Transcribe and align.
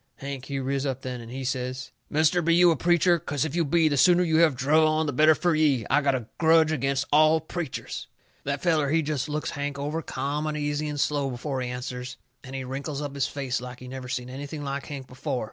Hank, 0.15 0.45
he 0.45 0.57
riz 0.57 0.83
up 0.83 1.03
then, 1.03 1.21
and 1.21 1.31
he 1.31 1.43
says: 1.43 1.91
"Mister, 2.09 2.41
be 2.41 2.55
you 2.55 2.71
a 2.71 2.75
preacher? 2.75 3.19
'Cause 3.19 3.45
if 3.45 3.55
you 3.55 3.63
be, 3.63 3.87
the 3.87 3.97
sooner 3.97 4.23
you 4.23 4.37
have 4.37 4.55
druv 4.55 4.83
on, 4.87 5.05
the 5.05 5.13
better 5.13 5.35
fur 5.35 5.53
ye. 5.53 5.85
I 5.91 6.01
got 6.01 6.15
a 6.15 6.25
grudge 6.39 6.71
agin 6.71 6.97
all 7.13 7.39
preachers." 7.39 8.07
That 8.43 8.63
feller, 8.63 8.89
he 8.89 9.03
jest 9.03 9.29
looks 9.29 9.51
Hank 9.51 9.77
over 9.77 10.01
ca'am 10.01 10.47
and 10.47 10.57
easy 10.57 10.87
and 10.87 10.99
slow 10.99 11.29
before 11.29 11.61
he 11.61 11.69
answers, 11.69 12.17
and 12.43 12.55
he 12.55 12.63
wrinkles 12.63 12.99
up 12.99 13.13
his 13.13 13.27
face 13.27 13.61
like 13.61 13.79
he 13.79 13.87
never 13.87 14.09
seen 14.09 14.27
anything 14.31 14.63
like 14.63 14.87
Hank 14.87 15.05
before. 15.05 15.39